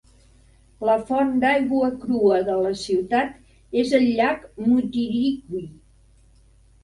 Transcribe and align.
La 0.89 0.93
font 1.09 1.33
d'aigua 1.41 1.89
crua 2.05 2.39
de 2.47 2.55
la 2.67 2.71
ciutat 2.83 3.37
és 3.81 3.93
el 3.99 4.07
llac 4.15 4.47
Mutirikwi. 4.69 5.63